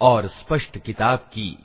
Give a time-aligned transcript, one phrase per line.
[0.00, 1.58] और स्पष्ट किताब की।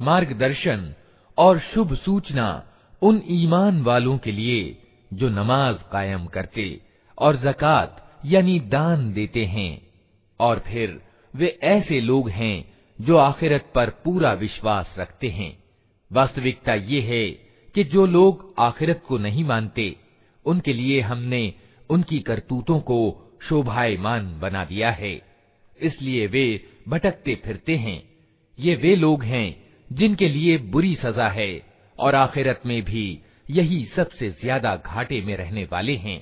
[0.00, 0.94] मार्गदर्शन
[1.38, 2.66] और शुभ सूचना
[3.02, 6.80] उन ईमान वालों के लिए जो नमाज़ कायम करते
[7.18, 9.90] और जक़ात यानी दान देते हैं।
[10.40, 11.02] और फिर
[11.34, 15.64] वे ऐसे लोग हैं जो आखिरत पर पूरा विश्वास रखते हैं।
[16.12, 17.30] वास्तविकता ये है
[17.74, 19.96] कि जो लोग आखिरत को नहीं मानते,
[20.46, 21.54] उनके लिए हमने
[21.90, 25.22] उनकी करतूतों को शोभायमान बना दिया है।
[25.80, 28.01] इसलिए वे भटकते फिरते हैं
[28.57, 29.47] ये वे लोग हैं
[29.89, 31.51] जिनके लिए बुरी सजा है
[31.99, 33.05] और आखिरत में भी
[33.49, 36.21] यही सबसे ज्यादा घाटे में रहने वाले हैं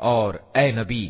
[0.00, 1.04] और ए नबी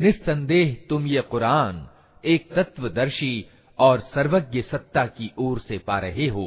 [0.00, 1.76] निस्संदेह तुम ये कुरान
[2.24, 3.34] एक तत्वदर्शी
[3.78, 6.46] और सर्वज्ञ सत्ता की ओर से पा रहे हो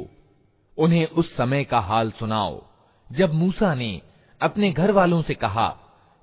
[0.78, 2.62] उन्हें उस समय का हाल सुनाओ।
[3.10, 4.00] जब मूसा ने
[4.40, 5.68] अपने घर वालों से कहा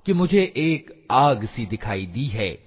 [0.06, 2.58] कि मुझे एक आग सी दिखाई दी है,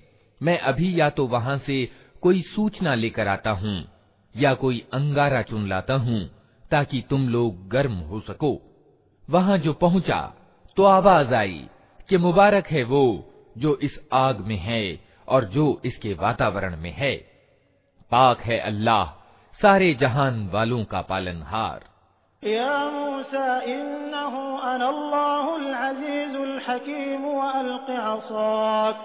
[0.40, 1.84] मैं अभी या तो वहाँ से
[2.22, 3.82] कोई सूचना लेकर आता हूँ
[4.34, 6.20] या कोई अंगारा चुन लाता हूँ
[6.70, 8.58] ताकि तुम लोग गर्म हो सको।
[9.28, 10.20] वहाँ जो पहुँचा
[10.76, 11.64] तो आवाज़ आई
[12.08, 13.04] कि मुबारक है वो
[13.58, 14.82] जो इस आग में है
[15.28, 17.14] और जो इसके वातावरण में है।
[18.12, 19.04] पाक है अल्लाह
[19.59, 21.79] सारे जहान वालों का पालनहार
[22.43, 28.95] या मूसा इन्नहु अनल्लाहुल अजीजुल हकीम वअल्क़ असाक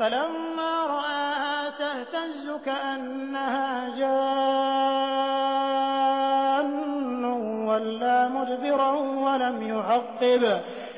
[0.00, 3.68] फलम्मा रआहा तहतज़्ज़ु कअन्नहा
[6.50, 7.24] जान्नुन
[7.70, 10.44] वल्ला मुदबिरन वलम युअक़्क़िब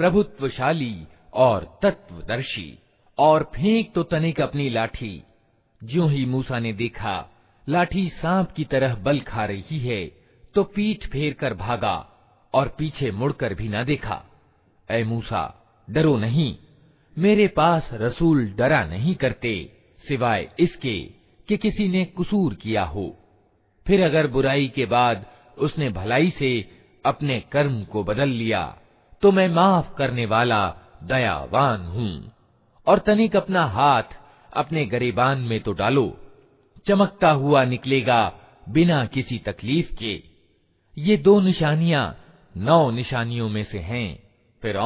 [0.00, 2.78] प्रभुत्वशाली और तत्वदर्शी।
[3.18, 5.22] और फेंक तो तनिक अपनी लाठी।
[5.84, 7.30] ज्यो ही मूसा ने देखा,
[7.68, 10.06] लाठी सांप की तरह बल खा रही है
[10.54, 11.96] तो पीठ फेर कर भागा
[12.54, 14.24] और पीछे मुड़कर भी न देखा।
[14.90, 16.56] ए मूसा, डरो नहीं।
[17.18, 19.72] मेरे पास रसूल डरा नहीं करते,
[20.08, 21.00] सिवाय इसके
[21.48, 23.18] कि किसी ने कसूर किया हो।
[23.86, 25.26] फिर अगर बुराई के बाद
[25.58, 26.70] उसने भलाई से
[27.06, 28.76] अपने कर्म को बदल लिया
[29.22, 32.32] तो मैं माफ़ करने वाला दयावान हूँ।
[32.86, 34.02] और तनिक अपना हाथ
[34.52, 36.16] अपने गरीबान में तो डालो।
[36.86, 38.32] चमकता हुआ निकलेगा
[38.68, 40.22] बिना किसी तकलीफ़ के।
[40.98, 42.18] ये दो निशानियाँ
[42.56, 44.22] नौ निशानियों में से हैं
[44.62, 44.76] फिर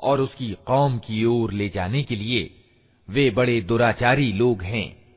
[0.00, 2.64] और उसकी कौम की ओर ले जाने के लिए।
[3.08, 5.16] वे बड़े दुराचारी लोग हैं।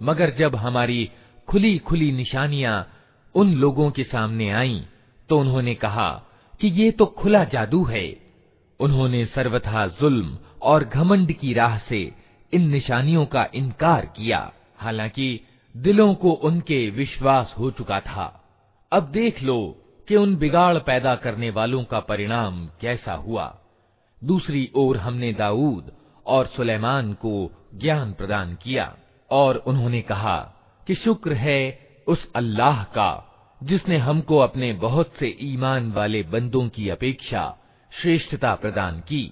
[0.00, 1.10] मगर जब हमारी
[1.48, 2.82] खुली खुली निशानियां
[3.34, 4.80] उन लोगों के सामने आईं,
[5.28, 6.22] तो उन्होंने कहा
[6.60, 8.16] कि ये तो खुला जादू है
[8.80, 12.12] उन्होंने सर्वथा जुल्म और घमंड की राह से
[12.52, 15.40] इन निशानियों का इनकार किया हालांकि
[15.77, 18.43] दिलों को उनके विश्वास हो चुका था।
[18.91, 19.77] अब देख लो
[20.07, 23.57] कि उन बिगाड़ पैदा करने वालों का परिणाम कैसा हुआ।
[24.23, 25.91] दूसरी ओर हमने दाऊद
[26.25, 28.95] और सुलेमान को ज्ञान प्रदान किया
[29.31, 30.37] और उन्होंने कहा
[30.87, 33.25] कि शुक्र है उस अल्लाह का,
[33.63, 37.57] जिसने हमको अपने बहुत से ईमान वाले बंदों की अपेक्षा
[38.01, 39.31] श्रेष्ठता प्रदान की।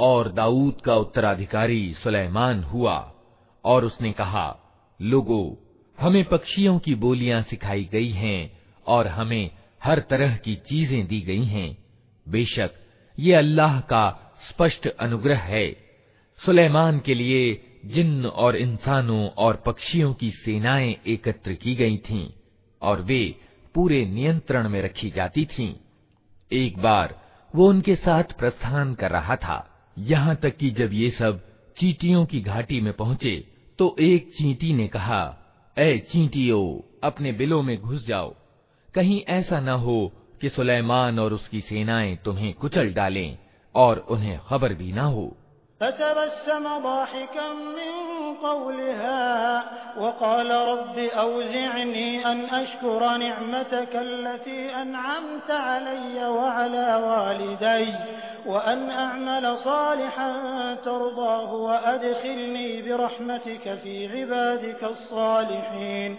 [0.00, 2.96] और दाऊद का उत्तराधिकारी सुलेमान हुआ
[3.64, 4.46] और उसने कहा
[5.00, 5.40] लोगो
[5.98, 8.50] हमें पक्षियों की बोलियां सिखाई गई हैं
[8.86, 9.50] और हमें
[9.84, 11.70] हर तरह की चीजें दी गई हैं
[12.26, 12.74] बेशक
[13.18, 14.04] ये अल्लाह का
[14.49, 15.71] स्पष्ट अनुग्रह है।
[16.45, 22.29] सुलेमान के लिए जिन्न और इंसानों और पक्षियों की सेनाएँ एकत्र की गई थीं
[22.81, 23.35] और वे
[23.75, 25.73] पूरे नियंत्रण में रखी जाती थीं।
[26.51, 27.21] एक बार
[27.55, 29.57] वो उनके साथ प्रस्थान कर रहा था।
[29.97, 31.41] यहाँ तक कि जब ये सब
[31.77, 33.47] चींटियों की घाटी में पहुँचे
[33.79, 35.37] तो एक चींटी ने कहा,
[35.77, 38.35] ए चींटियों, अपने बिलों में घुस जाओ।
[38.93, 40.11] कहीं ऐसा न हो
[40.41, 43.37] कि सुलेमान और उसकी सेनाएँ तुम्हें कुचल डालें।
[43.74, 45.26] और उन्हें खबर भी ना हो
[49.98, 57.86] वक़ाल रब्बि औज़िअनी अन अश्कुर निअमतक अल्लती अनअमत अलय्य वअला वालिदैय
[58.46, 60.34] वअन अअमल सालिहन
[60.84, 66.18] तर्दाहु वअदखिलनी बिरहमतिक फी इबादिक अस्सालिहीन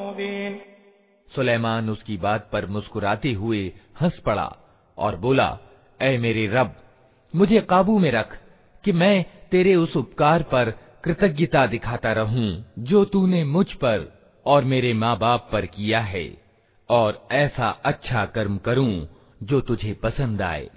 [0.00, 0.52] मुबीन
[1.34, 3.62] सुलेमान उसकी बात पर मुस्कुराते हुए
[4.00, 4.48] हंस पड़ा
[4.98, 5.48] और बोला
[6.02, 6.70] ऐ मेरे रब
[7.34, 8.36] मुझे काबू में रख
[8.84, 9.16] कि मैं
[9.50, 10.72] तेरे उस उपकार पर
[11.05, 16.37] कृतज्ञता दिखाता रहूँ, जो तूने मुझ पर और मेरे माँ बाप पर किया है,
[16.89, 19.07] और ऐसा अच्छा कर्म करूँ,
[19.43, 20.69] जो तुझे पसंद आए,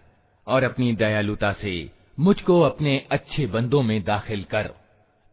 [0.47, 1.91] और अपनी दयालुता से
[2.21, 4.71] मुझको अपने अच्छे बंदों में दाखिल कर।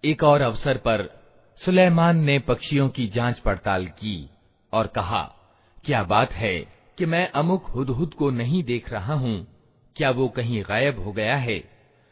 [0.05, 1.23] एक और अवसर पर
[1.65, 4.29] सुलेमान ने पक्षियों की जाँच पड़ताल की,
[4.73, 5.35] और कहा,
[5.85, 6.59] क्या बात है
[6.97, 9.47] कि मैं अमुक हुदहुद को नहीं देख रहा हूँ?
[9.95, 11.63] क्या वो कहीं गायब हो गया है?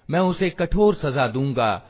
[0.09, 1.89] मैं उसे कठोर सजा दूँगा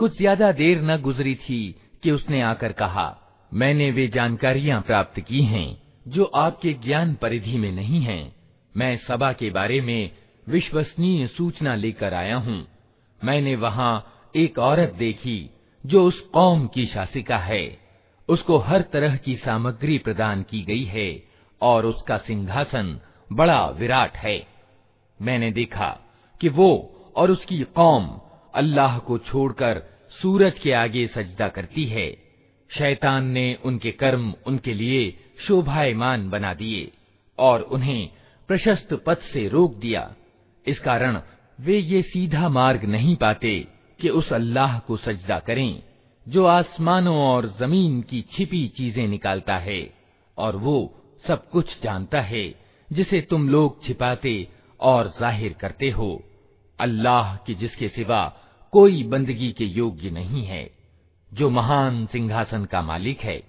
[0.00, 1.60] कुछ ज्यादा देर न गुजरी थी
[2.02, 3.06] कि उसने आकर कहा
[3.52, 5.68] मैंने वे जानकारियां प्राप्त की हैं
[6.08, 8.24] जो आपके ज्ञान परिधि में नहीं हैं
[8.77, 10.11] मैं सभा के बारे में
[10.47, 12.67] विश्वसनीय सूचना लेकर आया हूँ।
[13.23, 15.49] मैंने वहाँ एक औरत देखी,
[15.85, 17.77] जो उस कौम की शासिका है।
[18.29, 21.23] उसको हर तरह की सामग्री प्रदान की गई है,
[21.61, 22.99] और उसका सिंहासन
[23.33, 24.47] बड़ा विराट है।
[25.21, 25.89] मैंने देखा
[26.41, 26.71] कि वो
[27.15, 28.19] और उसकी कौम
[28.53, 29.81] अल्लाह को छोड़कर
[30.21, 32.09] सूरज के आगे सजदा करती है।
[32.69, 36.91] शैतान ने उनके कर्म उनके लिए शोभायमान बना दिए,
[37.37, 38.09] और उन्हें
[38.49, 40.15] प्रशस्त पथ से रोक दिया।
[40.65, 41.19] इस कारण
[41.59, 43.67] वे ये सीधा मार्ग नहीं पाते
[43.99, 45.83] कि उस अल्लाह को सजदा करें,
[46.27, 49.93] जो आसमानों और ज़मीन की छिपी चीज़ें निकालता है,
[50.37, 50.77] और वो
[51.25, 52.55] सब कुछ जानता है,
[52.91, 54.47] जिसे तुम लोग छिपाते
[54.79, 56.21] और ज़ाहिर करते हो।
[56.79, 58.21] अल्लाह की जिसके सिवा
[58.73, 60.69] कोई बंदगी के योग्य नहीं है,
[61.31, 63.48] जो महान सिंहासन का मालिक है।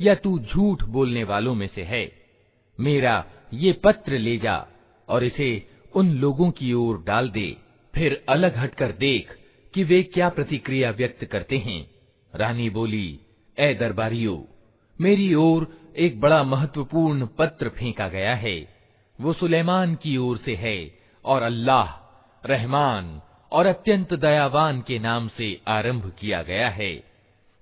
[0.00, 2.12] या तू झूठ बोलने वालों में से है?
[2.80, 4.66] मेरा ये पत्र ले जा
[5.08, 7.56] और इसे उन लोगों की ओर डाल दे।
[7.94, 9.36] फिर अलग हटकर देख
[9.74, 11.90] कि वे क्या प्रतिक्रिया व्यक्त करते हैं।
[12.34, 13.20] रानी बोली
[13.58, 14.38] ए दरबारियों,
[15.00, 18.68] मेरी ओर एक बड़ा महत्वपूर्ण पत्र फेंका गया है।
[19.20, 21.86] वो सुलेमान की ओर से है और अल्लाह,
[22.46, 23.20] रहमान
[23.52, 27.04] और अत्यंत दयावान के नाम से आरंभ किया गया है।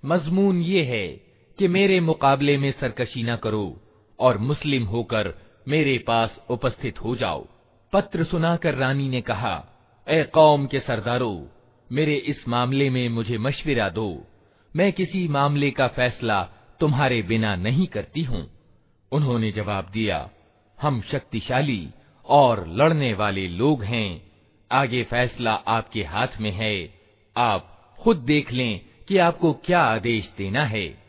[0.05, 1.28] मजमून ये है
[1.59, 3.81] कि मेरे मुकाबले में सरकशी न करो
[4.19, 5.33] और मुस्लिम होकर
[5.67, 7.47] मेरे पास उपस्थित हो जाओ।
[7.93, 9.67] पत्र सुनाकर रानी ने कहा,
[10.09, 11.45] ए कौम के सरदारों,
[11.91, 14.27] मेरे इस मामले में मुझे मशविरा दो।
[14.75, 16.49] मैं किसी मामले का फैसला
[16.79, 18.51] तुम्हारे बिना नहीं करती हूँ।
[19.11, 20.29] उन्होंने जवाब दिया,
[20.81, 21.89] हम शक्तिशाली
[22.25, 24.31] और लड़ने वाले लोग हैं।
[24.71, 26.93] आगे फैसला आपके हाथ में है।
[27.37, 31.08] आप खुद देख लें कि आपको क्या आदेश देना है।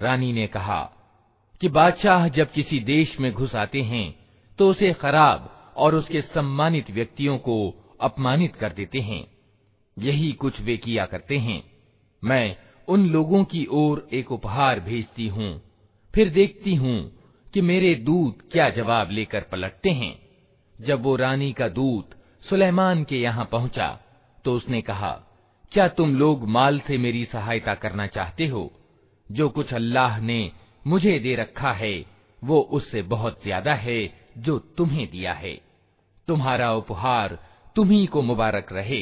[0.00, 0.80] रानी ने कहा
[1.60, 4.06] कि बादशाह जब किसी देश में घुस आते हैं
[4.58, 7.56] तो उसे खराब और उसके सम्मानित व्यक्तियों को
[8.00, 9.24] अपमानित कर देते हैं
[9.96, 11.62] यही कुछ वे किया करते हैं
[12.22, 12.56] मैं
[12.88, 15.50] उन लोगों की ओर एक उपहार भेजती हूँ
[16.13, 17.11] फिर देखती हूँ
[17.53, 20.15] कि मेरे दूत क्या जवाब लेकर पलटते हैं।
[20.75, 22.15] जब वो रानी का दूत
[22.49, 23.87] सुलेमान के यहाँ पहुँचा
[24.45, 25.11] तो उसने कहा,
[25.71, 28.71] क्या तुम लोग माल से मेरी सहायता करना चाहते हो?
[29.29, 30.51] जो कुछ अल्लाह ने
[30.85, 32.05] मुझे दे रखा है,
[32.41, 33.99] वो उससे बहुत ज़्यादा है
[34.37, 35.53] जो तुम्हें दिया है।
[36.27, 37.37] तुम्हारा उपहार
[37.75, 39.01] तुम्ही को मुबारक रहे।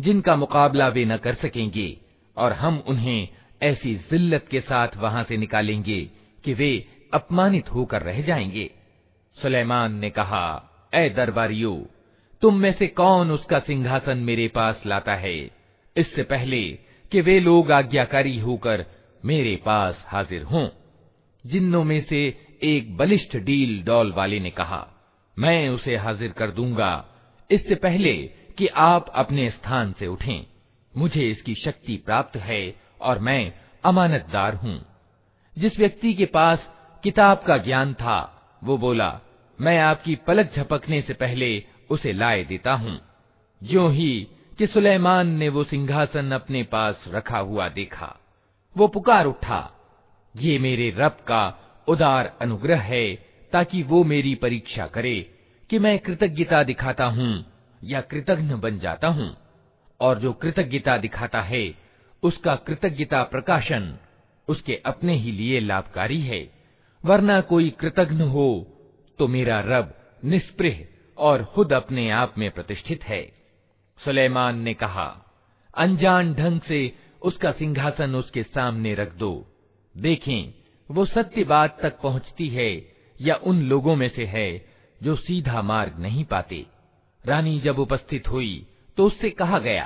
[0.00, 1.96] जिनका मुकाबला वे न कर सकेंगे,
[2.36, 3.28] और हम उन्हें
[3.62, 6.10] ऐसी जिल्लत के साथ वहाँ से निकालेंगे
[6.44, 8.70] कि वे अपमानित होकर रह जाएँगे।
[9.42, 10.64] सुलेमान ने कहा
[10.94, 11.82] ए दरबारियों,
[12.42, 15.50] तुम में से कौन उसका सिंहासन मेरे पास लाता है?
[15.96, 16.78] इससे पहले
[17.12, 18.86] कि वे लोग आज्ञाकारी होकर
[19.24, 20.68] मेरे पास हाजिर हों।
[21.46, 24.88] जिन्नों में से एक बलिष्ठ डील डॉल वाले ने कहा,
[25.38, 27.08] मैं उसे हाजिर कर दूँगा।
[27.50, 30.46] इससे पहले कि आप अपने स्थान से उठें।
[30.96, 33.52] मुझे इसकी शक्ति प्राप्त है और मैं
[33.84, 34.86] अमानतदार हूँ।
[35.58, 36.70] जिस व्यक्ति के पास
[37.02, 39.20] किताब का ज्ञान था, वो बोला,
[39.60, 43.00] मैं आपकी पलक झपकने से पहले उसे लाए देता हूँ।
[43.62, 48.16] जो ही कि सुलेमान ने वो सिंहासन अपने पास रखा हुआ देखा।
[48.76, 49.72] वो पुकार उठा,
[50.36, 53.14] ये मेरे रब का उदार अनुग्रह है
[53.52, 55.34] ताकि वो मेरी परीक्षा करे
[55.70, 59.36] कि मैं कृतज्ञता दिखाता हूँ या कृतघ्न बन जाता हूँ,
[60.00, 61.74] और जो कृतज्ञता दिखाता है,
[62.22, 63.96] उसका कृतज्ञता प्रकाशन
[64.48, 66.40] उसके अपने ही लिए लाभकारी है।
[67.04, 68.50] वरना कोई कृतघ्न हो
[69.18, 69.94] तो मेरा रब
[70.24, 70.84] निष्प्रह
[71.18, 73.22] और खुद अपने आप में प्रतिष्ठित है।
[73.98, 75.06] सुलेमान ने कहा,
[75.74, 76.80] अनजान ढंग से
[77.22, 79.46] उसका सिंहासन उसके सामने रख दो।
[79.94, 80.52] देखें,
[80.90, 82.70] वो सत्य बात तक पहुँचती है
[83.20, 84.48] या उन लोगों में से है
[85.00, 86.64] जो सीधा मार्ग नहीं पाते।
[87.28, 88.66] रानी जब उपस्थित हुई
[88.96, 89.84] तो उससे कहा गया,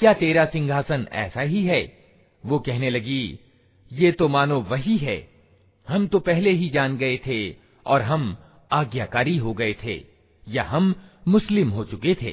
[0.00, 1.82] क्या तेरा सिंहासन ऐसा ही है?
[2.44, 3.38] वो कहने लगी,
[3.90, 5.16] ये तो मानो वही है।
[5.88, 7.54] हम तो पहले ही जान गए थे
[7.86, 8.36] और हम
[8.72, 9.96] आज्ञाकारी हो गए थे,
[10.48, 10.94] या हम
[11.28, 12.32] मुस्लिम हो चुके थे।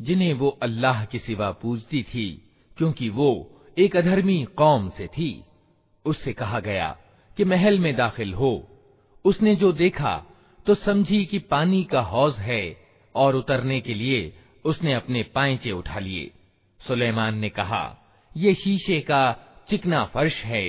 [0.00, 2.28] जिन्हें वो अल्लाह के सिवा पूजती थी,
[2.76, 3.30] क्योंकि वो
[3.76, 5.44] एक अधर्मी कौम से थी।
[6.04, 6.96] उससे कहा गया
[7.38, 8.52] कि महल में दाखिल हो।
[9.24, 10.16] उसने जो देखा
[10.66, 12.76] तो समझी कि पानी का हौज है
[13.14, 14.32] और उतरने के लिए
[14.64, 16.30] उसने अपने पाइचे उठा लिए।
[16.80, 17.84] सुलेमान ने कहा,
[18.34, 19.32] ये शीशे का
[19.70, 20.66] चिकना फर्श है,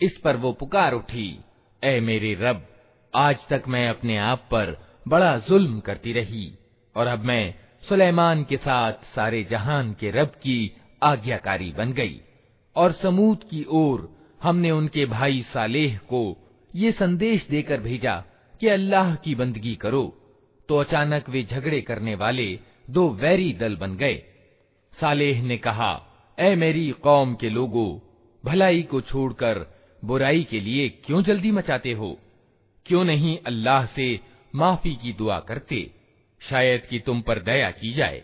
[0.00, 1.38] इस पर वो पुकार उठी।
[1.82, 2.66] ए मेरे रब,
[3.14, 4.76] आज तक मैं अपने आप पर
[5.08, 6.52] बड़ा जुल्म करती रही,
[6.96, 10.58] और अब मैं सुलेमान के साथ सारे जहान के रब की
[11.02, 12.20] आज्ञाकारी बन गई
[12.76, 14.08] और समूद की ओर
[14.42, 16.22] हमने उनके भाई सालेह को
[16.76, 18.24] ये संदेश देकर भेजा
[18.60, 20.04] कि अल्लाह की बंदगी करो
[20.68, 22.58] तो अचानक वे झगड़े करने वाले
[22.90, 24.14] दो वैरी दल बन गए।
[25.00, 25.92] सालेह ने कहा,
[26.38, 27.98] ए मेरी कौम के लोगों,
[28.44, 29.66] भलाई को छोड़कर
[30.04, 32.18] बुराई के लिए क्यों जल्दी मचाते हो?
[32.86, 34.20] क्यों नहीं अल्लाह से
[34.54, 35.99] माफ़ी की दुआ करते?
[36.49, 38.23] शायद कि तुम पर दया की जाए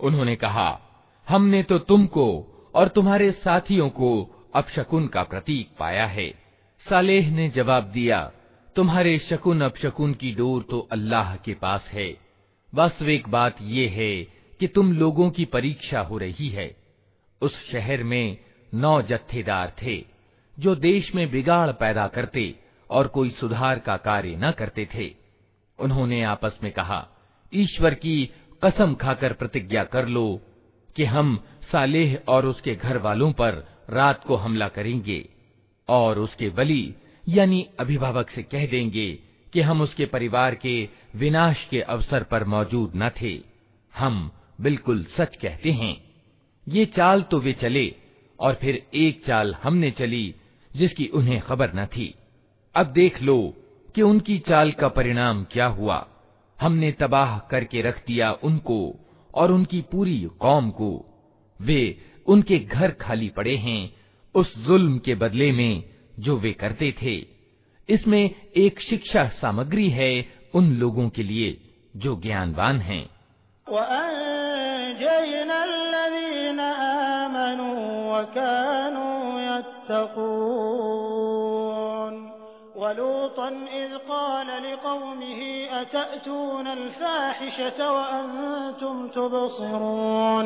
[0.00, 0.70] उन्होंने कहा
[1.28, 2.26] हमने तो तुमको
[2.74, 4.10] और तुम्हारे साथियों को
[4.54, 6.28] अपशकुन का प्रतीक पाया है
[6.86, 8.18] सालेह ने जवाब दिया
[8.77, 12.17] तुम्हारे शकुन अपशकुन की डोर तो अल्लाह के पास है।
[12.73, 14.23] वास्तविक बात यह है
[14.59, 16.75] कि तुम लोगों की परीक्षा हो रही है।
[17.41, 18.37] उस शहर में
[18.73, 20.05] नौ जत्थेदार थे,
[20.57, 22.43] जो देश में बिगाड़ पैदा करते
[22.89, 25.09] और कोई सुधार का कार्य न करते थे।
[25.79, 27.07] उन्होंने आपस में कहा,
[27.53, 28.29] ईश्वर की
[28.65, 30.41] कसम खाकर प्रतिज्ञा कर लो
[30.95, 31.35] कि हम
[31.71, 35.29] सालेह और उसके घर वालों पर रात को हमला करेंगे
[35.89, 36.95] और उसके वली
[37.27, 39.19] यानी अभिभावक से कह देंगे
[39.53, 43.41] कि हम उसके परिवार के विनाश के अवसर पर मौजूद न थे।
[43.97, 45.95] हम बिल्कुल सच कहते हैं।
[46.67, 47.95] ये चाल तो वे चले
[48.39, 50.35] और फिर एक चाल हमने चली
[50.75, 52.13] जिसकी उन्हें खबर न थी।
[52.75, 53.53] अब देख लो
[53.95, 56.07] कि उनकी चाल का परिणाम क्या हुआ।
[56.61, 58.95] हमने तबाह करके रख दिया उनको
[59.35, 61.05] और उनकी पूरी कौम को।
[61.61, 63.93] वे उनके घर खाली पड़े हैं।
[64.35, 65.83] उस जुल्म के बदले में
[66.19, 67.25] जो वे करते थे।
[67.89, 70.25] इसमें एक शिक्षा सामग्री है
[70.55, 71.57] उन लोगों के लिए
[71.95, 73.09] जो ज्ञानवान हैं।
[82.77, 90.45] वलूतन इज़ क़ाल लिक़ौमिही अतअतून अल-फ़ाहिशत वअन्तुम तुबसिरून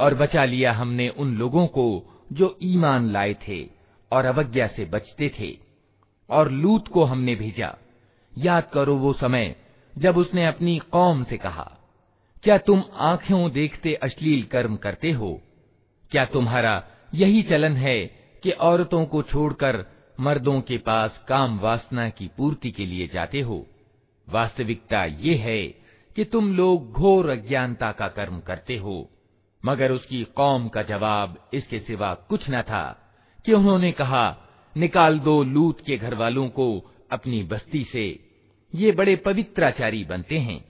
[0.00, 3.68] और बचा लिया हमने उन लोगों को जो ईमान लाए थे
[4.12, 5.58] और अवज्ञा से बचते थे।
[6.30, 7.76] और लूत को हमने भेजा।
[8.38, 9.56] याद करो वो समय
[9.98, 11.78] जब उसने अपनी कौम से कहा,
[12.42, 15.40] क्या तुम आँखों देखते अश्लील कर्म करते हो?
[16.10, 18.06] क्या तुम्हारा यही चलन है
[18.42, 19.86] कि औरतों को छोड़कर
[20.20, 23.66] मर्दों के पास काम वासना की पूर्ति के लिए जाते हो?
[24.28, 25.66] वास्तविकता ये है
[26.16, 29.10] कि तुम लोग घोर अज्ञानता का कर्म करते हो।
[29.64, 33.12] मगर उसकी कौम का जवाब इसके सिवा कुछ न था
[33.46, 34.36] कि उन्होंने कहा,
[34.76, 38.30] निकाल दो लूत के घर वालों को अपनी बस्ती से।
[38.74, 40.64] ये बड़े पवित्राचारी बनते हैं।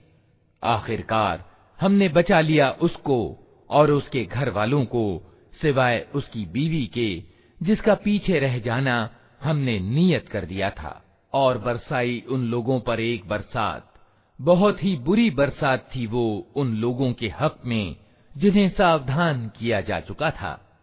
[0.63, 3.37] आखिरकार हमने बचा लिया उसको
[3.69, 7.23] और उसके घर वालों को, सिवाय उसकी बीवी के,
[7.63, 9.09] जिसका पीछे रह जाना
[9.43, 11.03] हमने नियत कर दिया था।
[11.33, 13.93] और बरसाई उन लोगों पर एक बरसात,
[14.41, 17.95] बहुत ही बुरी बरसात थी वो उन लोगों के हक में
[18.37, 20.77] जिन्हें सावधान किया जा चुका था।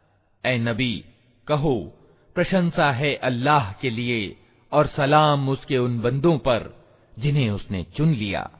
[0.46, 1.04] ए नबी,
[1.46, 1.92] कहो,
[2.34, 4.36] प्रशंसा है अल्लाह के लिए
[4.72, 6.84] और सलाम उसके उन बंदों पर
[7.18, 8.50] जिन्हें उसने चुन लिया।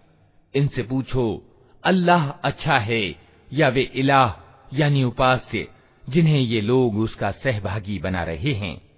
[0.55, 1.43] इनसे पूछो,
[1.85, 3.15] अल्लाह अच्छा है
[3.53, 4.35] या वे इलाह
[4.75, 5.69] यानी उपास्य
[6.09, 8.92] जिन्हें ये लोग उसका सहभागी बना रहे हैं?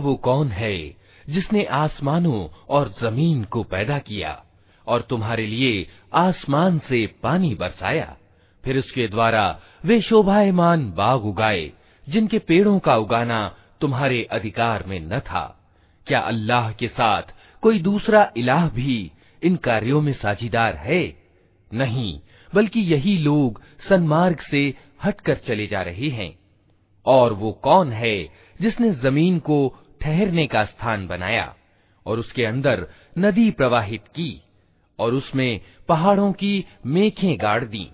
[0.00, 0.96] वो कौन है
[1.28, 4.44] जिसने आसमानों और ज़मीन को पैदा किया
[4.86, 8.16] और तुम्हारे लिए आसमान से पानी बरसाया?
[8.64, 11.72] फिर उसके द्वारा वे शोभायमान बाग उगाए,
[12.08, 15.44] जिनके पेड़ों का उगाना तुम्हारे अधिकार में न था।
[16.06, 17.22] क्या अल्लाह के साथ
[17.62, 21.02] कोई दूसरा इलाह भी इन कार्यों में साझीदार है?
[21.74, 22.20] नहीं,
[22.54, 26.38] बल्कि यही लोग सन्मार्ग से हटकर चले जा रहे हैं।
[27.06, 28.28] और वो कौन है
[28.60, 31.54] जिसने ज़मीन को ठहरने का स्थान बनाया
[32.06, 32.86] और उसके अंदर
[33.18, 34.42] नदी प्रवाहित की
[34.98, 37.88] और उसमें पहाड़ों की मेखें गाड़ दी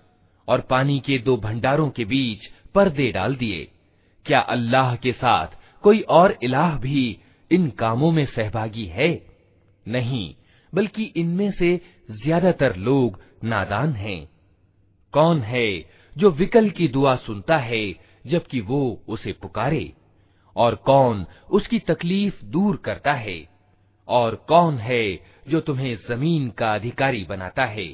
[0.49, 3.73] और पानी के दो भंडारों के बीच पर्दे डाल दिए।
[4.27, 7.19] क्या अल्लाह के साथ कोई और इलाह भी
[7.51, 9.11] इन कामों में सहभागी है?
[9.87, 10.35] नहीं,
[10.73, 14.29] बल्कि इनमें से ज़्यादातर लोग नादान हैं।
[15.13, 15.69] कौन है
[16.17, 17.85] जो विकल की दुआ सुनता है
[18.27, 19.93] जबकि वो उसे पुकारे?
[20.57, 23.49] और कौन उसकी तकलीफ़ दूर करता है,
[24.09, 27.87] और कौन है जो तुम्हें ज़मीन का अधिकारी बनाता है?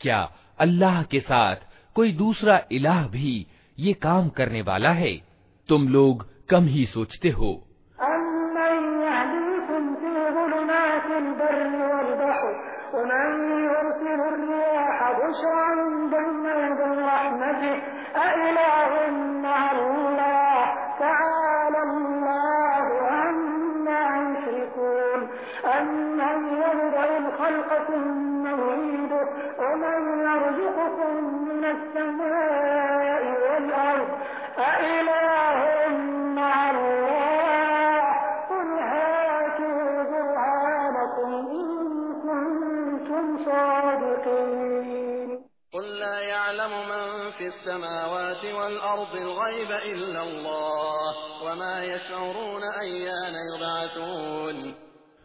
[0.00, 1.56] क्या अल्लाह के साथ
[1.94, 3.46] कोई दूसरा इलाह भी
[3.78, 5.16] ये काम करने वाला है?
[5.68, 7.62] तुम लोग कम ही सोचते हो।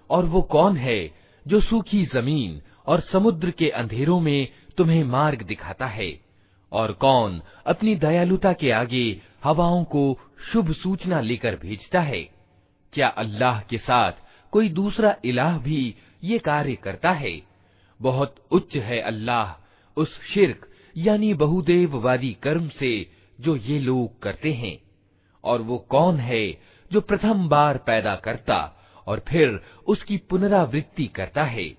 [0.10, 1.16] और वो कौन है
[1.48, 6.22] जो सूखी ज़मीन और समुद्र के अंधेरों में तुम्हें मार्ग दिखाता है?
[6.72, 10.20] और कौन अपनी दयालुता के आगे हवाओं को
[10.54, 12.22] शुभ सूचना लेकर भेजता है?
[12.94, 14.12] क्या अल्लाह के साथ
[14.52, 17.42] कोई दूसरा इलाह भी ये कार्य करता है?
[18.02, 19.56] बहुत उच्च है अल्लाह
[19.98, 24.82] उस शिरक यानी बहुदेववादी कर्म से जो ये लोग करते हैं।
[25.44, 31.76] और वो कौन है जो प्रथम बार पैदा करता और फिर उसकी पुनरावृत्ति करता है?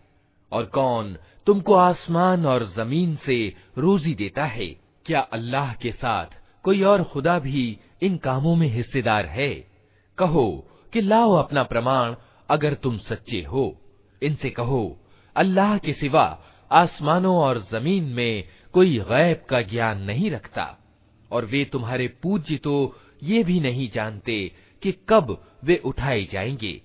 [0.53, 4.67] और कौन तुमको आसमान और ज़मीन से रोजी देता है?
[5.07, 6.27] क्या अल्लाह के साथ
[6.63, 9.67] कोई और खुदा भी इन कामों में हिस्सेदार है?
[10.19, 12.15] कहो कि लाओ अपना प्रमाण
[12.51, 13.81] अगर तुम सच्चे हो।
[14.23, 14.99] इनसे कहो,
[15.37, 16.39] अल्लाह के सिवा
[16.73, 20.79] आसमानों और ज़मीन में कोई गैब का ज्ञान नहीं रखता,
[21.33, 26.83] और वे तुम्हारे पूज्य तो ये भी नहीं जानते कि कब वे उठाए जाएँगे।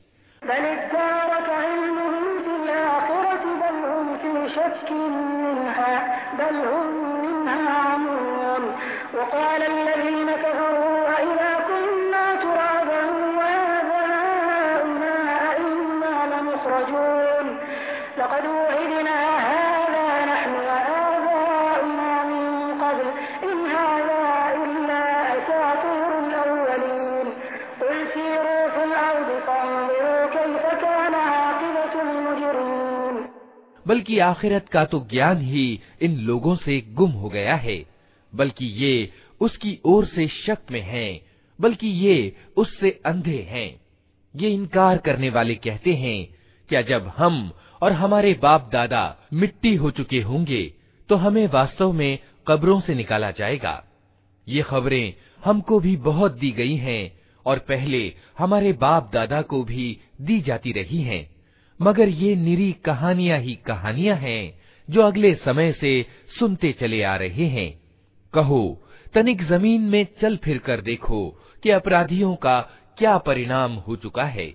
[33.87, 37.83] बल्कि आखिरत का तो ज्ञान ही इन लोगों से गुम हो गया है
[38.33, 39.09] बल्कि ये
[39.41, 41.21] उसकी ओर से शक में हैं,
[41.59, 43.79] बल्कि ये उससे अंधे हैं।
[44.35, 46.27] ये इनकार करने वाले कहते हैं
[46.69, 50.61] क्या जब हम और हमारे बाप दादा मिट्टी हो चुके होंगे
[51.09, 53.83] तो हमें वास्तव में कब्रों से निकाला जाएगा।
[54.47, 55.13] ये खबरें
[55.45, 60.71] हमको भी बहुत दी गई हैं और पहले हमारे बाप दादा को भी दी जाती
[60.71, 61.36] रही हैं।
[61.81, 64.59] मगर ये निरी कहानियाँ ही कहानियाँ हैं,
[64.89, 66.05] जो अगले समय से
[66.39, 67.79] सुनते चले आ रहे हैं।
[68.33, 72.61] कहो, तनिक ज़मीन में चल फिर कर देखो कि अपराधियों का
[72.97, 74.53] क्या परिणाम हो चुका है।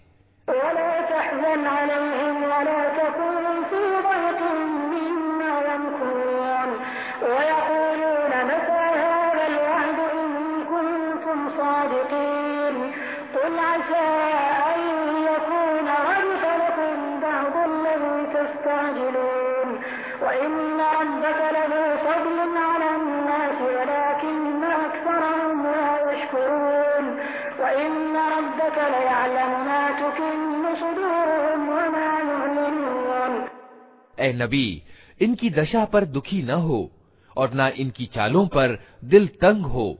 [34.22, 34.82] ए नबी,
[35.20, 36.90] इनकी दशा पर दुखी न हो
[37.36, 39.98] और न इनकी चालों पर दिल तंग हो।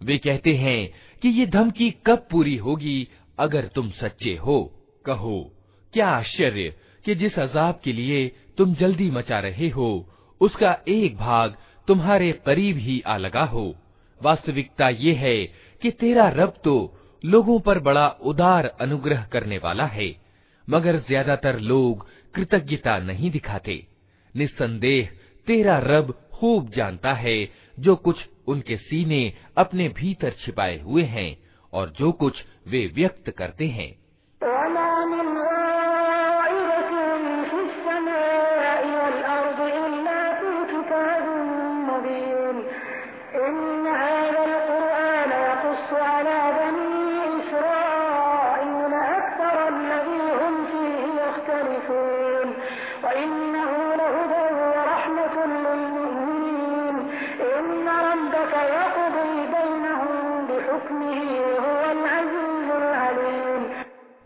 [0.00, 0.88] वे कहते हैं
[1.22, 2.96] कि ये धमकी कब पूरी होगी
[3.38, 4.62] अगर तुम सच्चे हो।
[5.04, 5.52] कहो,
[5.94, 6.74] क्या आश्चर्य
[7.04, 8.26] कि जिस अजाब के लिए
[8.58, 10.08] तुम जल्दी मचा रहे हो,
[10.40, 11.56] उसका एक भाग
[11.88, 13.74] तुम्हारे करीब ही आ लगा हो।
[14.20, 15.36] वास्तविकता ये है
[15.82, 16.74] कि तेरा रब तो
[17.24, 20.14] लोगों पर बड़ा उदार अनुग्रह करने वाला है,
[20.68, 23.86] मगर ज़्यादातर लोग कृतज्ञता नहीं दिखाते।
[24.36, 25.08] निसंदेह
[25.46, 27.48] तेरा रब खूब जानता है,
[27.80, 31.36] जो कुछ उनके सीने अपने भीतर छिपाए हुए हैं
[31.72, 34.04] और जो कुछ वे व्यक्त करते हैं।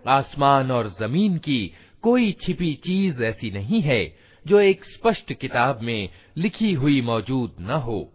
[0.09, 4.17] आसमान और ज़मीन की कोई छिपी चीज़ ऐसी नहीं है,
[4.47, 8.13] जो एक स्पष्ट किताब में लिखी हुई मौजूद न हो।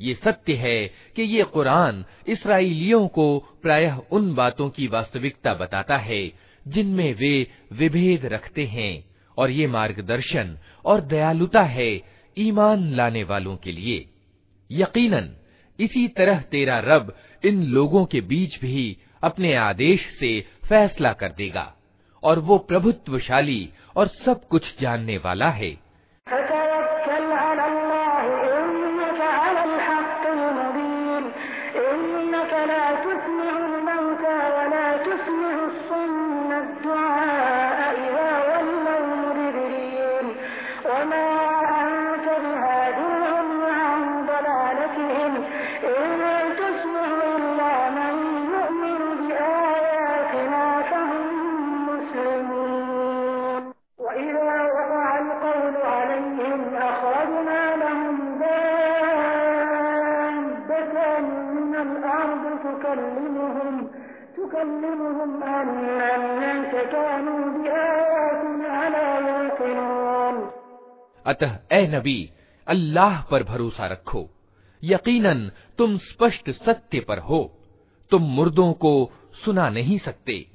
[0.00, 6.32] ये सत्य है कि ये कुरान इसराइलियों को प्रायः उन बातों की वास्तविकता बताता है,
[6.68, 9.04] जिनमें वे विभेद रखते हैं,
[9.38, 12.02] और ये मार्गदर्शन और दयालुता है
[12.38, 14.06] ईमान लाने वालों के लिए।
[14.70, 15.36] यकीनन,
[15.80, 21.74] इसी तरह तेरा रब इन लोगों के बीच भी अपने आदेश से फैसला कर देगा
[22.22, 25.89] और वो प्रभुत्वशाली और सब कुछ जानने वाला है।
[71.26, 72.30] अतः, ए नबी,
[72.66, 74.30] अल्लाह पर भरोसा रखो।
[74.84, 77.58] यकीनन, तुम स्पष्ट सत्य पर हो।
[78.10, 79.12] तुम मुर्दों को
[79.44, 80.46] सुना नहीं सकते,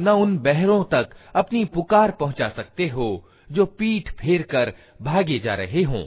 [0.00, 5.54] न उन बहरों तक अपनी पुकार पहुँचा सकते हो, जो पीठ फेर कर भागे जा
[5.54, 6.06] रहे हों,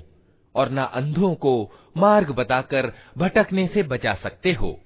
[0.55, 4.79] और न अंधों को मार्ग बताकर भटकने से बचा सकते हो।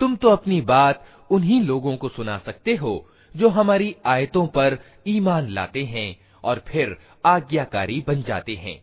[0.00, 5.48] तुम तो अपनी बात उन्हीं लोगों को सुना सकते हो, जो हमारी आयतों पर ईमान
[5.48, 8.80] लाते हैं और फिर आज्ञाकारी बन जाते हैं।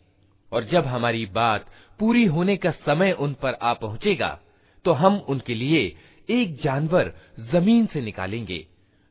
[0.51, 1.65] और जब हमारी बात
[1.99, 4.39] पूरी होने का समय उन पर आ पहुंचेगा
[4.85, 5.95] तो हम उनके लिए
[6.29, 7.11] एक जानवर
[7.51, 8.65] ज़मीन से निकालेंगे,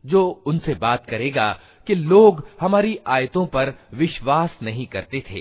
[0.04, 1.52] जो उनसे बात करेगा
[1.86, 5.40] कि लोग हमारी आयतों पर विश्वास नहीं करते थे।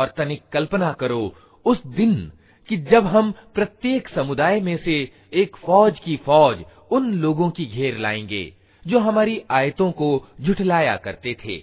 [0.00, 1.22] और तनिक कल्पना करो
[1.64, 2.32] उस दिन
[2.68, 4.94] कि जब हम प्रत्येक समुदाय में से
[5.32, 8.52] एक फौज की फौज उन लोगों की घेर लाएँगे,
[8.86, 10.08] जो हमारी आयतों को
[10.40, 11.56] झुठलाया करते थे।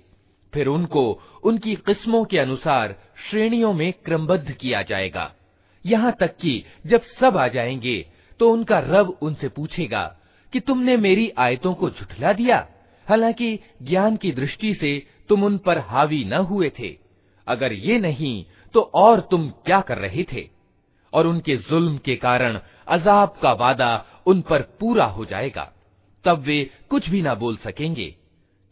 [0.54, 2.96] फिर उनको, उनकी किस्मों के अनुसार
[3.30, 5.34] श्रेणियों में क्रमबद्ध किया जाएगा।
[5.86, 7.98] यहाँ तक कि जब सब आ जाएँगे
[8.40, 10.06] तो उनका रब उनसे पूछेगा
[10.54, 12.68] कि तुमने मेरी आयतों को झुठला दिया?
[13.08, 14.92] हालाँकि ज्ञान की दृष्टि से
[15.30, 17.07] तुम उन पर हावी न हुए थे।
[17.48, 20.48] अगर ये नहीं तो और तुम क्या कर रहे थे
[21.14, 25.72] और उनके जुल्म के कारण अजाब का वादा उन पर पूरा हो जाएगा
[26.26, 28.16] तब वे कुछ भी ना बोल सकेंगे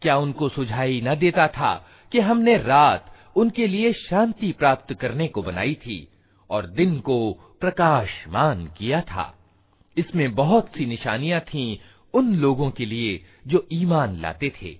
[0.02, 1.74] क्या उनको सुझाई न देता था
[2.12, 6.06] कि हमने रात उनके लिए शांति प्राप्त करने को बनाई थी
[6.50, 7.18] और दिन को
[7.60, 9.32] प्रकाशमान किया था
[9.96, 11.76] इसमें बहुत सी निशानियाँ थीं
[12.14, 14.78] उन लोगों के लिए जो ईमान लाते थे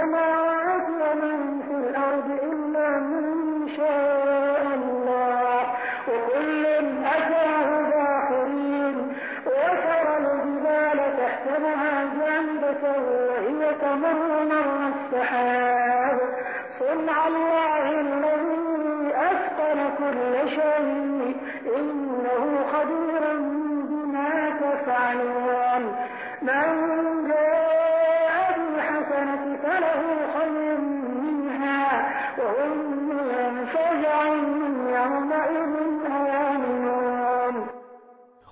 [0.00, 0.49] Come on.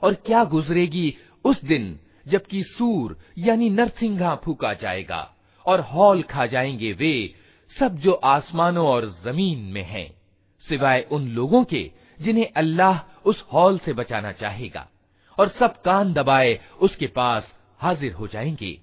[0.02, 5.28] और क्या गुजरेगी उस दिन जबकि सूर यानी नरसिंघा फूका जाएगा
[5.66, 7.34] और हॉल खा जाएँगे वे
[7.76, 10.10] सब जो आसमानों और ज़मीन में हैं,
[10.68, 11.90] सिवाय उन लोगों के
[12.20, 14.88] जिन्हें अल्लाह उस हॉल से बचाना चाहेगा
[15.38, 18.78] और सब कान दबाए उसके पास हाजिर हो जाएँगे।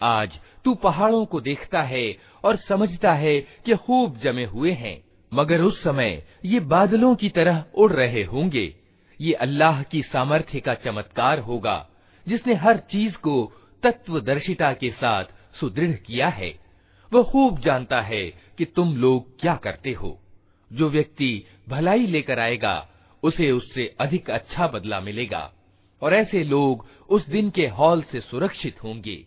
[0.00, 5.60] आज तू पहाड़ों को देखता है और समझता है कि खूब जमे हुए हैं मगर
[5.60, 8.66] उस समय ये बादलों की तरह उड़ रहे होंगे।
[9.20, 11.88] ये अल्लाह की सामर्थ्य का चमत्कार होगा,
[12.28, 13.52] जिसने हर चीज़ को
[13.82, 15.24] तत्वदर्शिता के साथ
[15.60, 16.60] सुदृढ़ किया है।
[17.12, 18.24] वह खूब जानता है
[18.58, 20.20] कि तुम लोग क्या करते हो।
[20.72, 22.88] जो व्यक्ति भलाई लेकर आएगा,
[23.22, 25.52] उसे उससे अधिक अच्छा बदला मिलेगा,
[26.02, 29.26] और ऐसे लोग उस दिन के हॉल से सुरक्षित होंगे।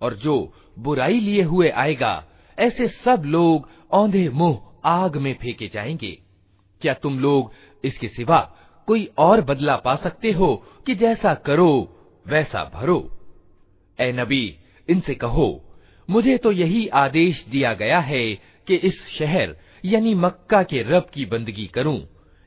[0.00, 2.24] और जो बुराई लिए हुए आएगा
[2.58, 6.18] ऐसे सब लोग औंधे मुंह आग में फेंके जाएंगे
[6.82, 7.52] क्या तुम लोग
[7.84, 8.40] इसके सिवा
[8.88, 10.54] कोई और बदला पा सकते हो
[10.86, 11.94] कि जैसा करो
[12.26, 13.10] वैसा भरो
[13.98, 14.58] ए नबी
[14.88, 15.64] इनसे कहो
[16.08, 18.24] मुझे तो यही आदेश दिया गया है
[18.68, 21.98] कि इस शहर यानी मक्का के रब की बंदगी करूं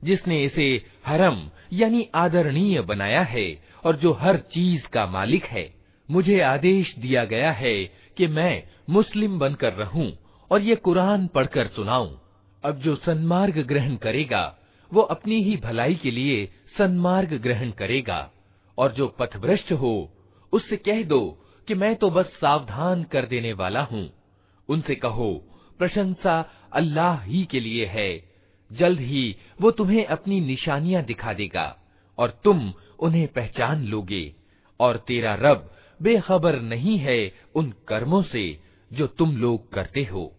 [0.05, 5.75] जिसने इसे हरम, यानी आदरणीय बनाया है, और जो हर चीज़ का मालिक है,
[6.11, 7.85] मुझे आदेश दिया गया है
[8.17, 10.13] कि मैं मुस्लिम बनकर रहूँ
[10.51, 12.17] और ये कुरान पढ़कर सुनाऊं।
[12.65, 14.59] अब जो सन्मार्ग ग्रहण करेगा,
[14.93, 18.33] वो अपनी ही भलाई के लिए सन्मार्ग ग्रहण करेगा।
[18.79, 20.13] और जो पथभ्रष्ट हो,
[20.53, 21.39] उससे कह दो
[21.69, 24.11] कि मैं तो बस सावधान कर देने वाला हूँ।
[24.69, 25.45] उनसे कहो,
[25.79, 28.36] प्रशंसा अल्लाह ही के लिए है
[28.73, 31.77] जल्द ही वो तुम्हें अपनी निशानियाँ दिखा देगा
[32.19, 34.35] और तुम उन्हें पहचान लोगे।
[34.81, 35.71] और तेरा रब
[36.03, 38.61] बेखबर नहीं है उन कर्मों से
[38.93, 40.33] जो तुम लोग करते हो।